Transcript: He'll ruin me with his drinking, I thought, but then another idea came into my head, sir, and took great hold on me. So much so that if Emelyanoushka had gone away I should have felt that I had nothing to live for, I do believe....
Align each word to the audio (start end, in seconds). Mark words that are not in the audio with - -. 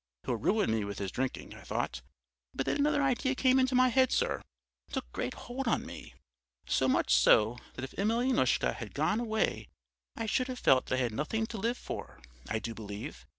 He'll 0.25 0.33
ruin 0.35 0.71
me 0.71 0.83
with 0.83 0.97
his 0.97 1.11
drinking, 1.11 1.53
I 1.53 1.61
thought, 1.61 2.01
but 2.55 2.65
then 2.65 2.77
another 2.77 3.03
idea 3.03 3.35
came 3.35 3.59
into 3.59 3.75
my 3.75 3.89
head, 3.89 4.11
sir, 4.11 4.37
and 4.37 4.93
took 4.93 5.11
great 5.11 5.35
hold 5.35 5.67
on 5.67 5.85
me. 5.85 6.15
So 6.65 6.87
much 6.87 7.13
so 7.13 7.59
that 7.75 7.83
if 7.83 7.93
Emelyanoushka 7.99 8.73
had 8.73 8.95
gone 8.95 9.19
away 9.19 9.67
I 10.15 10.25
should 10.25 10.47
have 10.47 10.57
felt 10.57 10.87
that 10.87 10.95
I 10.95 11.03
had 11.03 11.13
nothing 11.13 11.45
to 11.45 11.57
live 11.59 11.77
for, 11.77 12.19
I 12.49 12.57
do 12.57 12.73
believe.... 12.73 13.27